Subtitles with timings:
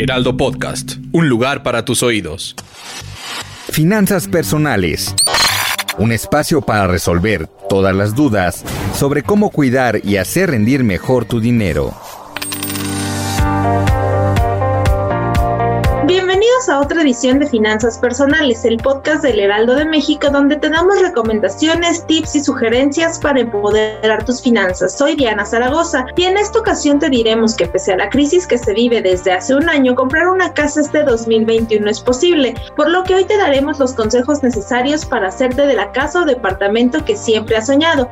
[0.00, 2.54] Heraldo Podcast, un lugar para tus oídos.
[3.68, 5.12] Finanzas personales.
[5.98, 11.40] Un espacio para resolver todas las dudas sobre cómo cuidar y hacer rendir mejor tu
[11.40, 11.96] dinero.
[16.68, 21.00] A otra edición de Finanzas Personales, el podcast del Heraldo de México, donde te damos
[21.00, 24.98] recomendaciones, tips y sugerencias para empoderar tus finanzas.
[24.98, 28.58] Soy Diana Zaragoza y en esta ocasión te diremos que pese a la crisis que
[28.58, 33.02] se vive desde hace un año, comprar una casa este 2021 es posible, por lo
[33.02, 37.16] que hoy te daremos los consejos necesarios para hacerte de la casa o departamento que
[37.16, 38.10] siempre has soñado.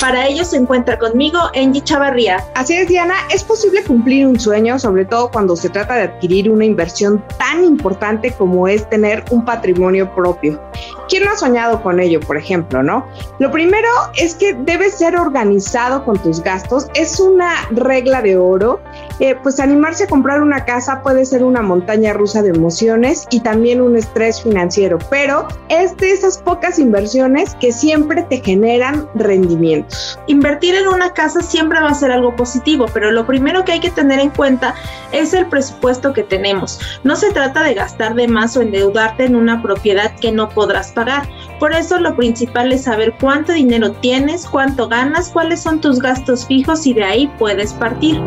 [0.00, 2.44] Para ello se encuentra conmigo Angie Chavarría.
[2.54, 6.48] Así es, Diana, es posible cumplir un sueño, sobre todo cuando se trata de adquirir
[6.50, 10.60] una inversión tan importante como es tener un patrimonio propio.
[11.08, 13.08] ¿Quién no ha soñado con ello, por ejemplo, no?
[13.40, 16.86] Lo primero es que debes ser organizado con tus gastos.
[16.94, 18.80] Es una regla de oro.
[19.18, 23.40] Eh, pues animarse a comprar una casa puede ser una montaña rusa de emociones y
[23.40, 29.87] también un estrés financiero, pero es de esas pocas inversiones que siempre te generan rendimientos.
[30.26, 33.80] Invertir en una casa siempre va a ser algo positivo, pero lo primero que hay
[33.80, 34.74] que tener en cuenta
[35.12, 36.80] es el presupuesto que tenemos.
[37.04, 40.92] No se trata de gastar de más o endeudarte en una propiedad que no podrás
[40.92, 41.28] pagar.
[41.58, 46.46] Por eso lo principal es saber cuánto dinero tienes, cuánto ganas, cuáles son tus gastos
[46.46, 48.20] fijos y de ahí puedes partir.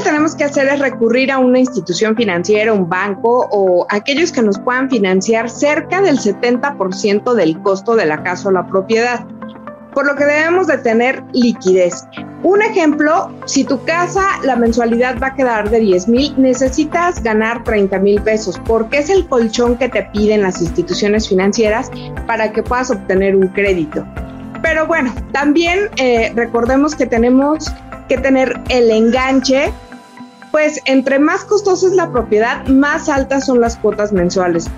[0.00, 4.40] Que tenemos que hacer es recurrir a una institución financiera, un banco o aquellos que
[4.40, 9.26] nos puedan financiar cerca del 70% del costo de la casa o la propiedad
[9.92, 12.06] por lo que debemos de tener liquidez.
[12.42, 17.62] Un ejemplo, si tu casa la mensualidad va a quedar de 10 mil, necesitas ganar
[17.64, 21.90] 30 mil pesos porque es el colchón que te piden las instituciones financieras
[22.26, 24.06] para que puedas obtener un crédito.
[24.62, 27.70] Pero bueno, también eh, recordemos que tenemos
[28.08, 29.72] que tener el enganche,
[30.50, 34.68] pues entre más costosa es la propiedad, más altas son las cuotas mensuales.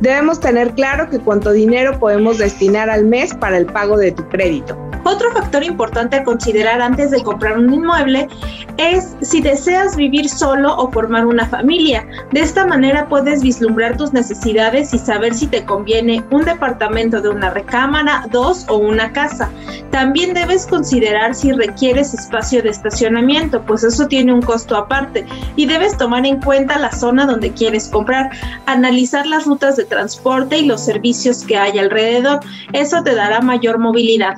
[0.00, 4.28] Debemos tener claro que cuánto dinero podemos destinar al mes para el pago de tu
[4.28, 4.76] crédito.
[5.04, 8.28] Otro factor importante a considerar antes de comprar un inmueble
[8.76, 12.06] es si deseas vivir solo o formar una familia.
[12.32, 17.28] De esta manera puedes vislumbrar tus necesidades y saber si te conviene un departamento de
[17.28, 19.48] una recámara, dos o una casa.
[19.90, 25.24] También debes considerar si requieres espacio de estacionamiento, pues eso tiene un costo aparte.
[25.54, 28.30] Y debes tomar en cuenta la zona donde quieres comprar,
[28.66, 32.40] analizar las rutas de transporte y los servicios que hay alrededor.
[32.72, 34.34] Eso te dará mayor movilidad.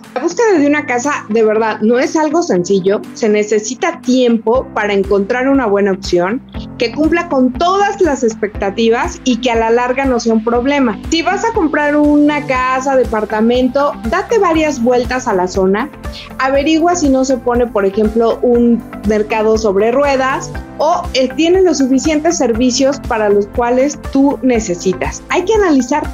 [0.59, 5.67] De una casa de verdad no es algo sencillo, se necesita tiempo para encontrar una
[5.67, 6.41] buena opción
[6.79, 10.99] que cumpla con todas las expectativas y que a la larga no sea un problema.
[11.11, 15.91] Si vas a comprar una casa, departamento, date varias vueltas a la zona,
[16.39, 21.79] averigua si no se pone, por ejemplo, un mercado sobre ruedas o eh, tiene los
[21.79, 25.23] suficientes servicios para los cuales tú necesitas.
[25.29, 26.05] Hay que analizar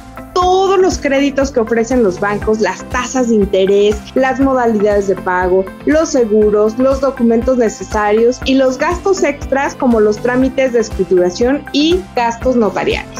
[0.45, 5.65] todos los créditos que ofrecen los bancos, las tasas de interés, las modalidades de pago,
[5.87, 11.99] los seguros, los documentos necesarios y los gastos extras como los trámites de escrituración y
[12.15, 13.19] gastos notariales.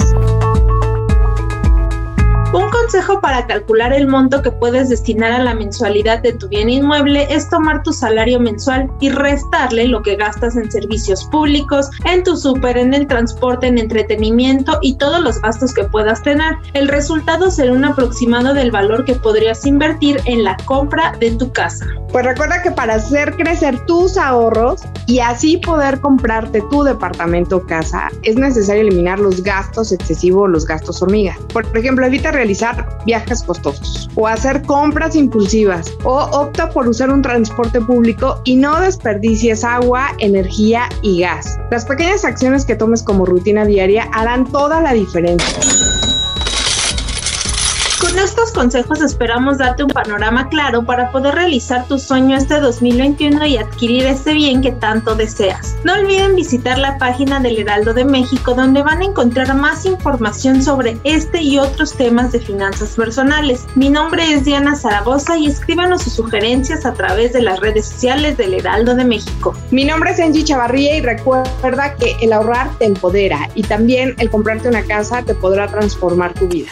[3.05, 7.27] Consejo para calcular el monto que puedes destinar a la mensualidad de tu bien inmueble
[7.29, 12.35] es tomar tu salario mensual y restarle lo que gastas en servicios públicos, en tu
[12.35, 16.55] súper, en el transporte, en entretenimiento y todos los gastos que puedas tener.
[16.73, 21.51] El resultado será un aproximado del valor que podrías invertir en la compra de tu
[21.51, 21.85] casa.
[22.11, 27.65] Pues recuerda que para hacer crecer tus ahorros y así poder comprarte tu departamento o
[27.65, 31.37] casa, es necesario eliminar los gastos excesivos, los gastos hormiga.
[31.51, 37.21] Por ejemplo, evita realizar viajes costosos o hacer compras impulsivas o opta por usar un
[37.21, 41.57] transporte público y no desperdicies agua, energía y gas.
[41.71, 45.94] Las pequeñas acciones que tomes como rutina diaria harán toda la diferencia.
[48.19, 53.57] Estos consejos esperamos darte un panorama claro para poder realizar tu sueño este 2021 y
[53.57, 55.75] adquirir ese bien que tanto deseas.
[55.83, 60.63] No olviden visitar la página del Heraldo de México donde van a encontrar más información
[60.63, 63.65] sobre este y otros temas de finanzas personales.
[63.75, 68.37] Mi nombre es Diana Zaragoza y escríbanos sus sugerencias a través de las redes sociales
[68.37, 69.55] del Heraldo de México.
[69.71, 74.29] Mi nombre es Angie Chavarría y recuerda que el ahorrar te empodera y también el
[74.29, 76.71] comprarte una casa te podrá transformar tu vida.